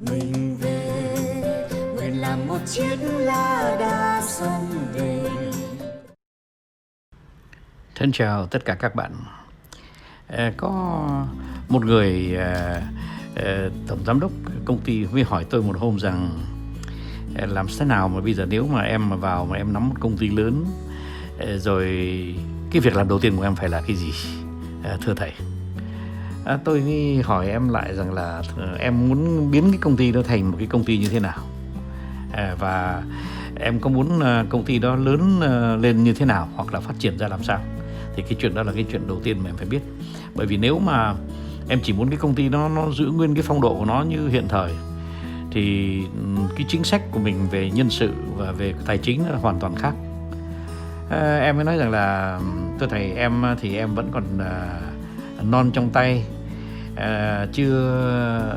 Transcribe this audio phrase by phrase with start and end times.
[0.00, 1.04] mình về
[1.94, 5.30] nguyện làm một chiếc lá đa sông về
[7.94, 9.12] Thân chào tất cả các bạn.
[10.26, 10.70] À, có
[11.68, 12.82] một người à,
[13.36, 14.32] à, tổng giám đốc
[14.64, 16.30] công ty mới hỏi tôi một hôm rằng
[17.34, 19.88] à, làm thế nào mà bây giờ nếu mà em mà vào mà em nắm
[19.88, 20.64] một công ty lớn
[21.38, 21.84] à, rồi
[22.70, 24.12] cái việc làm đầu tiên của em phải là cái gì?
[24.84, 25.32] À, thưa thầy.
[26.48, 26.82] À, tôi
[27.24, 30.56] hỏi em lại rằng là ờ, em muốn biến cái công ty đó thành một
[30.58, 31.38] cái công ty như thế nào?
[32.32, 33.02] À, và
[33.60, 36.80] em có muốn ờ, công ty đó lớn ờ, lên như thế nào hoặc là
[36.80, 37.60] phát triển ra làm sao?
[38.18, 39.80] thì cái chuyện đó là cái chuyện đầu tiên mà em phải biết
[40.34, 41.14] bởi vì nếu mà
[41.68, 44.02] em chỉ muốn cái công ty nó nó giữ nguyên cái phong độ của nó
[44.02, 44.72] như hiện thời
[45.50, 45.96] thì
[46.56, 49.74] cái chính sách của mình về nhân sự và về tài chính là hoàn toàn
[49.74, 49.94] khác
[51.10, 52.40] à, em mới nói rằng là
[52.80, 54.80] thưa thầy em thì em vẫn còn à,
[55.42, 56.24] non trong tay
[56.98, 58.54] à, chưa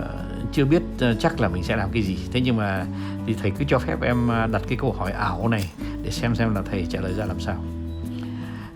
[0.52, 2.86] chưa biết ờ, chắc là mình sẽ làm cái gì thế nhưng mà
[3.28, 5.70] thì thầy cứ cho phép em ờ, đặt cái câu hỏi ảo này
[6.04, 7.64] để xem xem là thầy trả lời ra làm sao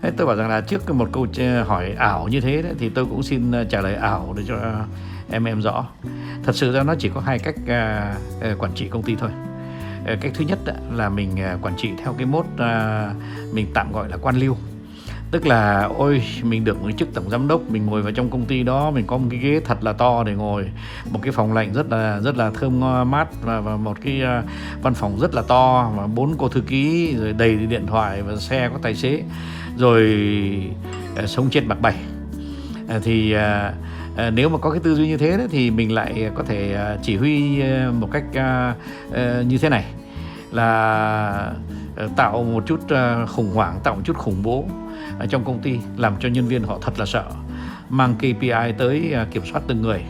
[0.02, 1.26] Thế tôi bảo rằng là trước một câu
[1.66, 4.56] hỏi ảo như thế đấy, thì tôi cũng xin trả lời ảo để cho
[5.30, 5.86] em em rõ.
[6.44, 7.54] Thật sự ra nó chỉ có hai cách
[8.58, 9.30] quản trị công ty thôi.
[10.20, 10.58] Cách thứ nhất
[10.92, 12.46] là mình quản trị theo cái mốt
[13.52, 14.56] mình tạm gọi là quan liêu.
[15.36, 18.44] Tức là ôi mình được một chức tổng giám đốc mình ngồi vào trong công
[18.44, 20.68] ty đó mình có một cái ghế thật là to để ngồi.
[21.10, 24.42] Một cái phòng lạnh rất là rất là thơm mát và, và một cái à,
[24.82, 28.36] văn phòng rất là to và bốn cô thư ký rồi đầy điện thoại và
[28.36, 29.22] xe có tài xế.
[29.76, 30.02] Rồi
[31.16, 31.94] à, sống trên bạc bảy.
[32.88, 33.34] À, thì
[34.32, 37.62] nếu mà có cái tư duy như thế thì mình lại có thể chỉ huy
[38.00, 38.24] một cách
[39.46, 39.84] như thế này
[40.50, 41.52] là
[41.96, 44.64] ờ, tạo một chút ờ, khủng hoảng tạo một chút khủng bố
[45.18, 47.24] ờ, trong công ty làm cho nhân viên họ thật là sợ
[47.88, 50.02] mang KPI tới kiểm soát từng người.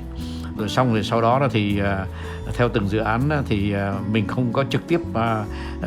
[0.59, 1.81] Rồi xong rồi sau đó là thì
[2.55, 3.75] theo từng dự án thì
[4.13, 5.01] mình không có trực tiếp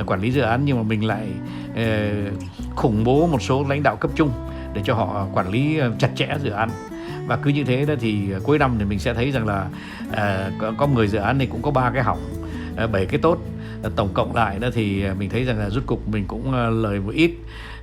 [0.06, 1.28] quản lý dự án nhưng mà mình lại
[2.76, 4.32] khủng bố một số lãnh đạo cấp trung
[4.74, 6.70] để cho họ quản lý chặt chẽ dự án.
[7.28, 9.68] Và cứ như thế đó thì cuối năm thì mình sẽ thấy rằng là
[10.60, 12.20] có, có 10 dự án này cũng có ba cái hỏng
[12.92, 13.38] bảy cái tốt
[13.96, 16.70] tổng cộng lại đó thì à, mình thấy rằng là rút cục mình cũng à,
[16.70, 17.32] lời một ít.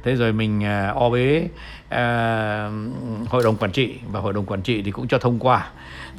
[0.03, 1.49] Thế rồi mình à, o bế
[1.89, 2.71] à,
[3.29, 5.69] hội đồng quản trị và hội đồng quản trị thì cũng cho thông qua.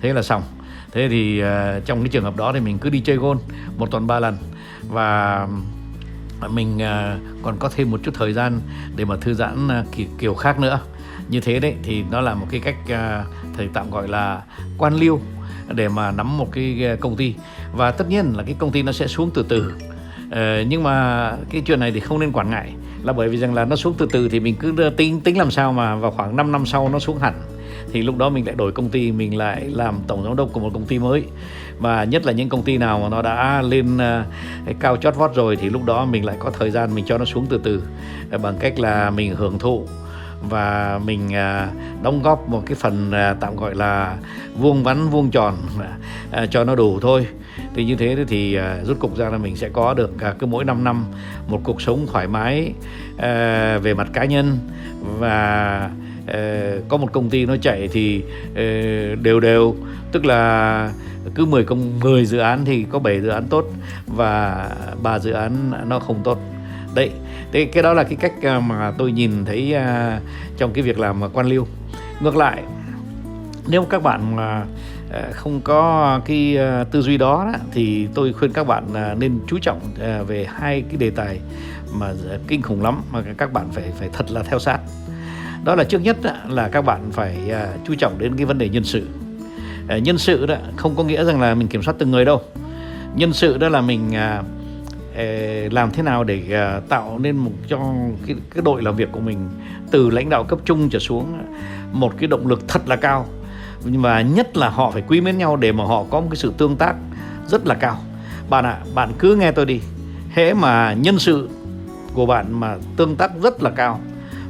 [0.01, 0.43] Thế là xong.
[0.91, 3.38] Thế thì uh, trong cái trường hợp đó thì mình cứ đi chơi gôn
[3.77, 4.38] một tuần ba lần
[4.89, 5.47] và
[6.49, 8.59] mình uh, còn có thêm một chút thời gian
[8.95, 10.79] để mà thư giãn uh, kiểu, kiểu khác nữa.
[11.29, 13.27] Như thế đấy thì nó là một cái cách uh,
[13.57, 14.41] thầy tạm gọi là
[14.77, 15.21] quan liêu
[15.73, 17.33] để mà nắm một cái công ty.
[17.73, 19.73] Và tất nhiên là cái công ty nó sẽ xuống từ từ.
[20.31, 22.73] Ờ, nhưng mà cái chuyện này thì không nên quản ngại.
[23.03, 25.51] Là bởi vì rằng là nó xuống từ từ thì mình cứ tính tính làm
[25.51, 27.41] sao mà vào khoảng 5 năm sau nó xuống hẳn.
[27.91, 30.59] Thì lúc đó mình lại đổi công ty mình lại làm tổng giám đốc của
[30.59, 31.23] một công ty mới.
[31.79, 34.25] Và nhất là những công ty nào mà nó đã lên uh,
[34.66, 37.17] cái cao chót vót rồi thì lúc đó mình lại có thời gian mình cho
[37.17, 37.83] nó xuống từ từ.
[38.31, 39.88] Ờ, bằng cách là mình hưởng thụ
[40.41, 41.69] và mình à,
[42.01, 44.17] đóng góp một cái phần à, tạm gọi là
[44.59, 45.55] vuông vắn, vuông tròn
[46.31, 47.27] à, cho nó đủ thôi.
[47.75, 50.83] Thì như thế thì rút cục ra là mình sẽ có được cứ mỗi 5
[50.83, 51.05] năm
[51.47, 52.73] một cuộc sống thoải mái
[53.81, 54.59] về mặt cá nhân.
[55.19, 55.89] Và
[56.89, 58.23] có một công ty nó chạy thì
[59.21, 59.75] đều đều,
[60.11, 60.91] tức là
[61.35, 63.65] cứ 10 công 10 dự án thì có 7 dự án tốt
[64.07, 64.69] và
[65.03, 66.39] ba dự án nó không tốt.
[66.95, 67.11] Đấy
[67.51, 70.19] thế cái đó là cái cách à, mà tôi nhìn thấy à,
[70.57, 71.67] trong cái việc làm à, quan liêu.
[72.19, 72.63] Ngược lại
[73.67, 74.65] nếu các bạn mà
[75.31, 76.57] không có cái
[76.91, 78.83] tư duy đó, thì tôi khuyên các bạn
[79.19, 79.79] nên chú trọng
[80.27, 81.39] về hai cái đề tài
[81.93, 82.13] mà
[82.47, 84.79] kinh khủng lắm mà các bạn phải phải thật là theo sát.
[85.63, 86.17] Đó là trước nhất
[86.49, 87.37] là các bạn phải
[87.87, 89.07] chú trọng đến cái vấn đề nhân sự.
[90.03, 92.41] Nhân sự đó không có nghĩa rằng là mình kiểm soát từng người đâu.
[93.15, 94.11] Nhân sự đó là mình
[95.17, 95.23] Ờ,
[95.72, 97.79] làm thế nào để ờ, tạo nên một cho
[98.28, 99.50] cái, cái đội làm việc của mình
[99.91, 101.38] từ lãnh đạo cấp trung trở xuống
[101.91, 103.25] một cái động lực thật là cao.
[103.81, 106.53] Và nhất là họ phải quý mến nhau để mà họ có một cái sự
[106.57, 106.95] tương tác
[107.47, 107.97] rất là cao.
[108.50, 109.81] Bạn ạ bạn cứ nghe tôi đi.
[110.33, 111.50] Hễ mà nhân sự
[112.13, 114.00] của bạn mà tương tác rất là cao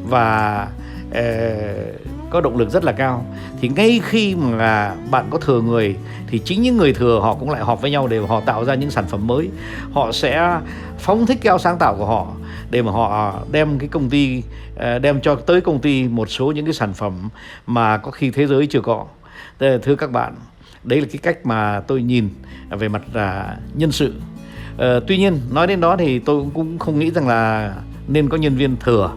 [0.04, 0.68] và
[1.12, 1.24] ờ,
[2.30, 3.26] có động lực rất là cao.
[3.62, 5.96] Thì ngay khi mà bạn có thừa người,
[6.28, 8.76] thì chính những người thừa họ cũng lại họp với nhau để họ tạo ra
[8.76, 9.50] những sản phẩm mới.
[9.94, 10.60] Họ sẽ
[10.98, 12.28] phóng thích cái sáng tạo của họ
[12.72, 14.44] để mà họ đem cái công ty
[14.76, 17.30] ờ, đem cho tới công ty một số những cái sản phẩm
[17.68, 19.06] mà có khi thế giới chưa có.
[19.60, 20.36] Thưa các bạn,
[20.84, 22.30] đấy là cái cách mà tôi nhìn
[22.70, 24.14] về mặt là nhân sự.
[24.78, 27.74] Ờ, tuy nhiên, nói đến đó thì tôi cũng không nghĩ rằng là
[28.08, 29.12] nên có nhân viên thừa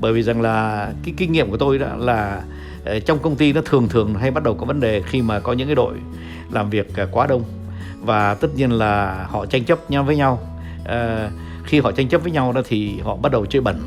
[0.00, 2.42] bởi vì rằng là cái kinh nghiệm của tôi đó là
[2.84, 5.40] ờ, trong công ty nó thường thường hay bắt đầu có vấn đề khi mà
[5.40, 5.94] có những cái đội
[6.52, 7.42] làm việc ờ, quá đông.
[8.00, 10.40] Và tất nhiên là họ tranh chấp nhau với nhau.
[10.84, 11.30] À,
[11.64, 13.80] khi họ tranh chấp với nhau đó thì họ bắt đầu chơi bẩn.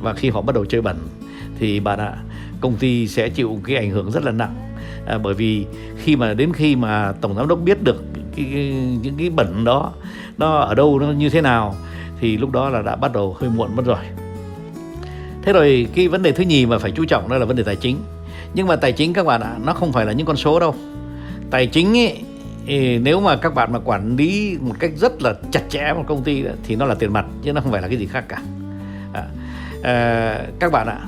[0.00, 0.96] Và khi họ bắt đầu chơi bẩn
[1.58, 2.16] thì bạn ạ
[2.60, 4.54] công ty sẽ chịu cái ảnh hưởng rất là nặng.
[5.06, 5.66] À, bởi vì
[5.98, 8.04] khi mà đến khi mà tổng giám đốc biết được
[8.36, 9.92] cái, cái, những cái bẩn đó
[10.38, 11.76] nó ở đâu nó như thế nào
[12.20, 13.98] thì lúc đó là đã bắt đầu hơi muộn mất rồi
[15.42, 17.62] thế rồi cái vấn đề thứ nhì mà phải chú trọng đó là vấn đề
[17.62, 17.96] tài chính.
[18.54, 20.74] Nhưng mà tài chính các bạn ạ nó không phải là những con số đâu.
[21.50, 22.22] Tài chính ấy,
[22.98, 26.22] nếu mà các bạn mà quản lý một cách rất là chặt chẽ một công
[26.22, 28.42] ty thì nó là tiền mặt chứ nó không phải là cái gì khác cả.
[29.12, 29.24] À,
[29.82, 31.00] à, các bạn ạ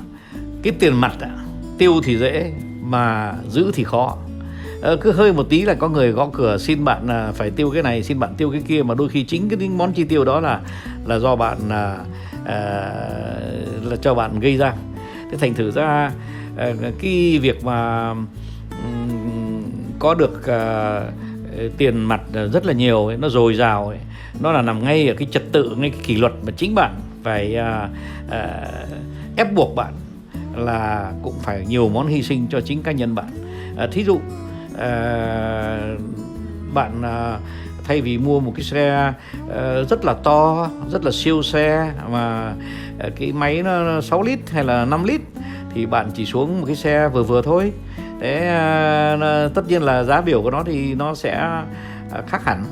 [0.63, 1.29] cái tiền mặt ạ,
[1.77, 4.17] tiêu thì dễ mà giữ thì khó.
[4.81, 7.71] À, cứ hơi một tí là có người gõ cửa xin bạn là phải tiêu
[7.73, 10.25] cái này xin bạn tiêu cái kia mà đôi khi chính cái món chi tiêu
[10.25, 10.61] đó là
[11.05, 11.97] là do bạn là,
[12.45, 13.01] à, à
[13.85, 14.73] là cho bạn gây ra.
[15.31, 16.11] Thế thành thử ra
[16.57, 18.13] ờ, cái việc mà
[19.99, 21.11] có được ờ,
[21.77, 22.21] tiền mặt
[22.53, 23.97] rất là nhiều ấy, nó dồi dào ấy,
[24.39, 26.95] nó là nằm ngay ở cái trật tự ngay cái kỷ luật mà chính bạn
[27.23, 27.89] phải ờ,
[29.37, 29.93] ép buộc bạn
[30.55, 33.29] là cũng phải nhiều món hy sinh cho chính cá nhân bạn.
[33.77, 34.19] À, thí dụ
[34.77, 35.95] à,
[36.73, 37.39] bạn à,
[37.83, 39.13] thay vì mua một cái xe à,
[39.89, 42.53] rất là to rất là siêu xe mà
[42.99, 45.21] Ờ, cái máy nó 6 lít hay là 5 lít
[45.73, 47.71] thì bạn chỉ xuống một cái xe vừa vừa thôi.
[48.21, 48.47] Thế
[49.21, 51.31] ờ, tất nhiên là giá biểu của nó thì nó sẽ
[52.11, 52.65] ờ, khác hẳn.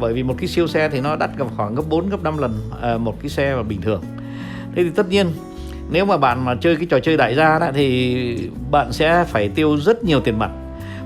[0.00, 2.70] Bởi vì một cái siêu xe thì nó đắt khoảng gấp 4 gấp 5 lần
[3.04, 4.02] một cái xe mà bình thường.
[4.74, 5.26] Thế thì tất nhiên,
[5.90, 9.48] nếu mà bạn mà chơi cái trò chơi đại gia đó thì bạn sẽ phải
[9.48, 10.50] tiêu rất nhiều tiền mặt.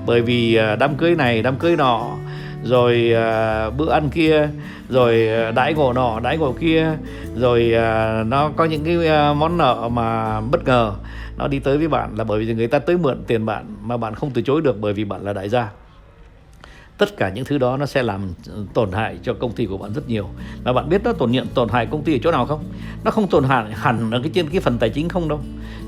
[0.05, 2.17] Bởi vì đám cưới này, đám cưới nọ
[2.63, 4.49] rồi à, bữa ăn kia
[4.89, 6.97] rồi à, đãi ngộ nọ đãi ngộ kia
[7.35, 10.93] rồi à, nó có những cái à, món nợ mà bất ngờ
[11.37, 13.97] nó đi tới với bạn là bởi vì người ta tới mượn tiền bạn mà
[13.97, 15.69] bạn không từ chối được bởi vì bạn là đại gia.
[16.97, 18.21] Tất cả những thứ đó nó sẽ làm
[18.73, 20.27] tổn hại cho công ty của bạn rất nhiều.
[20.63, 22.63] Mà bạn biết nó tổn nhiệm, tổn hại công ty ở chỗ nào không?
[23.03, 25.39] Nó không tổn hại hẳn ở cái trên cái phần tài chính không đâu.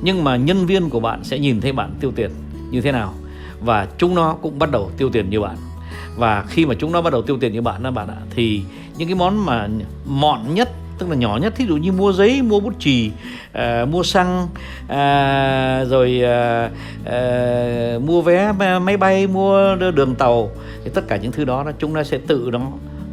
[0.01, 2.31] Nhưng mà nhân viên của bạn sẽ nhìn thấy bạn tiêu tiền
[2.71, 3.13] như thế nào.
[3.61, 5.55] Và chúng nó cũng bắt đầu tiêu tiền như bạn
[6.17, 8.63] và khi mà chúng nó bắt đầu tiêu tiền như bạn đó bạn ạ thì
[8.97, 9.67] những cái món mà
[10.05, 13.11] mọn nhất tức là nhỏ nhất thí dụ như mua giấy mua bút chì
[13.51, 14.47] uh, mua xăng
[14.83, 16.71] uh, rồi uh,
[17.01, 20.49] uh, mua vé máy bay mua đường tàu
[20.83, 22.59] thì tất cả những thứ đó chúng nó sẽ tự nó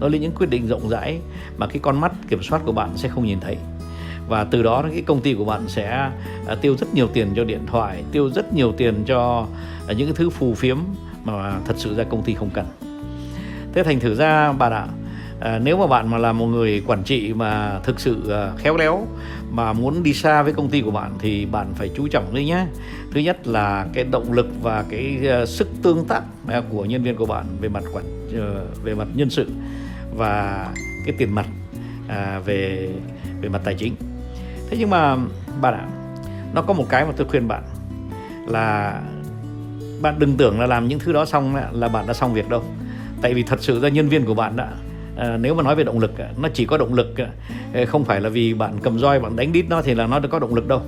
[0.00, 1.20] nó lên những quyết định rộng rãi
[1.56, 3.56] mà cái con mắt kiểm soát của bạn sẽ không nhìn thấy.
[4.29, 6.11] Và từ đó cái công ty của bạn sẽ
[6.53, 9.46] uh, tiêu rất nhiều tiền cho điện thoại tiêu rất nhiều tiền cho
[9.91, 10.79] uh, những cái thứ phù phiếm
[11.25, 12.89] mà thật sự ra công ty không cần
[13.72, 14.87] thế thành thử ra bạn ạ
[15.40, 18.76] à, nếu mà bạn mà là một người quản trị mà thực sự à, khéo
[18.76, 19.06] léo
[19.50, 22.46] mà muốn đi xa với công ty của bạn thì bạn phải chú trọng đấy
[22.46, 22.67] nhé
[23.12, 27.02] thứ nhất là cái động lực và cái à, sức tương tác à, của nhân
[27.02, 29.50] viên của bạn về mặt quản ờ, về mặt nhân sự
[30.17, 30.67] và
[31.06, 31.46] cái tiền mặt
[32.08, 32.88] à, về
[33.40, 33.94] về mặt tài chính.
[34.70, 35.17] Thế nhưng mà
[35.61, 35.87] bạn ạ
[36.55, 37.62] nó có một cái mà tôi khuyên bạn
[38.46, 39.00] là
[40.02, 42.64] bạn đừng tưởng là làm những thứ đó xong là bạn đã xong việc đâu
[43.22, 44.69] tại vì thật sự ra nhân viên của bạn đã
[45.17, 46.12] à, nếu mà nói về động lực
[46.43, 47.14] nó chỉ có động lực
[47.87, 50.38] không phải là vì bạn cầm roi bạn đánh đít nó thì là nó có
[50.38, 50.82] động lực đâu.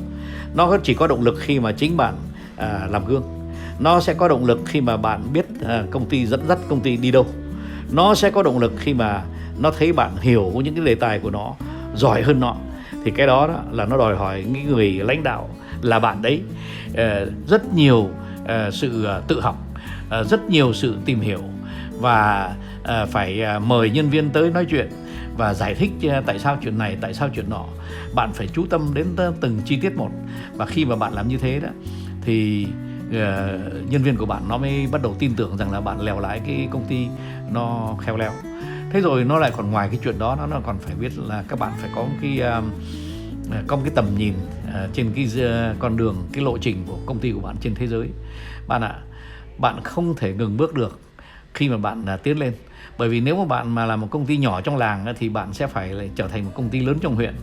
[0.54, 2.14] Nó chỉ có động lực khi mà chính bạn
[2.56, 3.22] à, làm gương.
[3.78, 6.80] Nó sẽ có động lực khi mà bạn biết à, công ty dẫn dắt công
[6.80, 7.26] ty đi đâu.
[7.90, 9.22] Nó sẽ có động lực khi mà
[9.58, 11.54] nó thấy bạn hiểu những cái đề tài của nó
[11.94, 12.56] giỏi hơn nó
[13.04, 15.48] thì cái đó, đó là nó đòi hỏi những người lãnh đạo
[15.82, 16.40] là bạn đấy.
[16.96, 18.08] À, rất nhiều
[18.46, 19.56] à, sự ờ, tự học
[20.10, 21.40] à, rất nhiều sự tìm hiểu
[22.02, 24.88] và ờ, phải ờ, mời nhân viên tới nói chuyện
[25.36, 27.64] và giải thích ờ, tại sao chuyện này tại sao chuyện nọ.
[28.14, 29.06] Bạn phải chú tâm đến
[29.40, 30.10] từng chi tiết một.
[30.56, 31.68] Và khi mà bạn làm như thế đó
[32.24, 32.66] thì
[33.08, 33.14] uh,
[33.90, 36.40] nhân viên của bạn nó mới bắt đầu tin tưởng rằng là bạn lèo lái
[36.46, 37.06] cái công ty
[37.52, 38.32] nó khéo léo.
[38.90, 41.58] Thế rồi nó lại còn ngoài cái chuyện đó nó còn phải biết là các
[41.58, 42.64] bạn phải có một cái uh,
[43.66, 44.34] có một cái tầm nhìn
[44.68, 47.74] uh, trên cái uh, con đường cái lộ trình của công ty của bạn trên
[47.74, 48.08] thế giới.
[48.68, 49.02] Bạn ạ à,
[49.58, 51.01] bạn không thể ngừng bước được
[51.54, 52.54] khi mà bạn uh, tiến lên.
[52.98, 55.52] Bởi vì nếu mà bạn mà là một công ty nhỏ trong làng thì bạn
[55.52, 57.34] sẽ phải trở thành một công ty lớn trong huyện.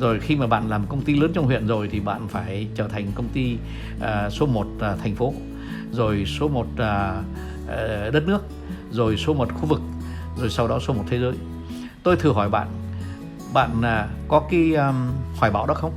[0.00, 2.88] Rồi khi mà bạn làm công ty lớn trong huyện rồi thì bạn phải trở
[2.88, 3.56] thành công ty
[3.98, 5.34] uh, số 1 uh, à, thành phố.
[5.92, 8.44] Rồi số 1 uh, à, đất nước.
[8.90, 9.80] Rồi số 1 khu vực.
[10.38, 11.32] Rồi sau đó số 1 thế giới.
[12.02, 12.68] Tôi thử hỏi bạn
[13.52, 14.94] bạn uh, có cái um,
[15.36, 15.92] hoài bão đó không?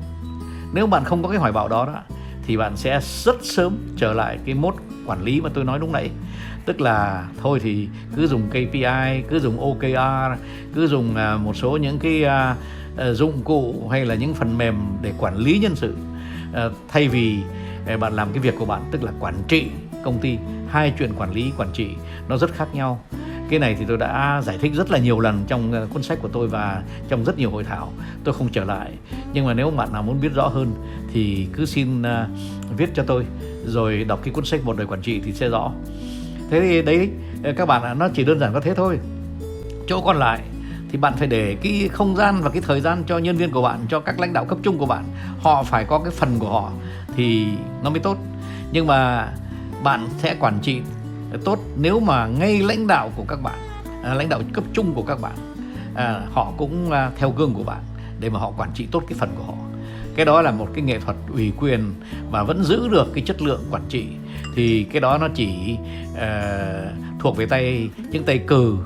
[0.73, 2.01] Nếu bạn không có cái hoài bão đó, đó
[2.43, 5.89] thì bạn sẽ rất sớm trở lại cái mốt quản lý mà tôi nói lúc
[5.89, 6.09] nãy
[6.71, 10.39] tức là thôi thì cứ dùng KPI cứ dùng OKR
[10.73, 12.55] cứ dùng à, một số những cái à,
[12.97, 15.95] ờ, dụng cụ hay là những phần mềm để quản lý nhân sự.
[16.53, 17.39] Ờ, thay vì
[17.87, 19.65] à, bạn làm cái việc của bạn, tức là quản trị
[20.03, 20.37] công ty,
[20.69, 21.87] hai chuyện quản lý, quản trị
[22.29, 23.03] nó rất khác nhau.
[23.49, 26.29] Cái này thì tôi đã giải thích rất là nhiều lần trong cuốn sách của
[26.33, 27.93] tôi và trong rất nhiều hội thảo.
[28.23, 28.91] Tôi không trở lại.
[29.33, 30.73] Nhưng mà nếu bạn nào muốn biết rõ hơn
[31.13, 32.03] thì cứ xin
[32.77, 33.25] viết cho tôi,
[33.65, 35.71] rồi đọc cái cuốn sách một đời quản trị thì sẽ rõ
[36.51, 37.09] thế thì đấy
[37.57, 38.99] các bạn nó chỉ đơn giản có thế thôi.
[39.87, 40.41] Chỗ còn lại
[40.91, 43.61] thì bạn phải để cái không gian và cái thời gian cho nhân viên của
[43.61, 45.03] bạn cho các lãnh đạo cấp trung của bạn.
[45.39, 46.71] Họ phải có cái phần của họ
[47.15, 47.47] thì
[47.83, 48.17] nó mới tốt.
[48.71, 49.29] Nhưng mà
[49.83, 50.81] bạn sẽ quản trị
[51.45, 53.59] tốt nếu mà ngay lãnh đạo của các bạn
[54.03, 55.35] à, lãnh đạo cấp trung của các bạn
[55.95, 57.81] à, họ cũng à, theo gương của bạn
[58.19, 59.60] để mà họ quản trị tốt cái phần của họ
[60.15, 61.93] cái đó là một cái nghệ thuật ủy quyền
[62.31, 64.05] và vẫn giữ được cái chất lượng quản trị.
[64.55, 65.77] Thì cái đó nó chỉ
[66.13, 68.77] uh, thuộc về tay những tay cừ.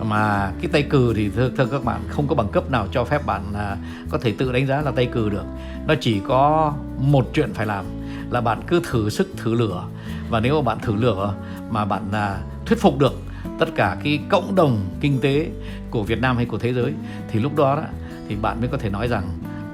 [0.00, 3.04] Mà cái tay cừ thì thưa, thưa các bạn không có bằng cấp nào cho
[3.04, 3.78] phép bạn uh,
[4.10, 5.44] có thể tự đánh giá là tay cừ được.
[5.86, 7.84] Nó chỉ có một chuyện phải làm
[8.30, 9.84] là bạn cứ thử sức thử lửa.
[10.30, 11.34] Và nếu mà bạn thử lửa
[11.70, 13.14] mà bạn uh, thuyết phục được
[13.58, 15.46] tất cả cái cộng đồng kinh tế
[15.90, 16.92] của Việt Nam hay của thế giới
[17.30, 17.82] thì lúc đó, đó
[18.28, 19.22] thì bạn mới có thể nói rằng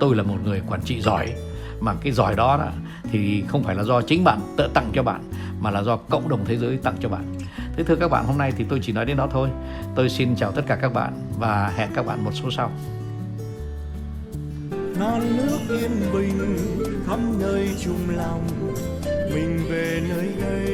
[0.00, 1.32] tôi là một người quản trị giỏi
[1.80, 2.68] mà cái giỏi đó, đó
[3.10, 5.20] thì không phải là do chính bạn tự tặng cho bạn
[5.60, 7.34] mà là do cộng đồng thế giới tặng cho bạn.
[7.76, 9.48] Thế thưa các bạn hôm nay thì tôi chỉ nói đến đó thôi.
[9.94, 12.70] Tôi xin chào tất cả các bạn và hẹn các bạn một số sau.
[14.98, 16.56] Non nước yên bình
[17.06, 18.46] khắp nơi chung lòng
[19.34, 20.68] mình về nơi đây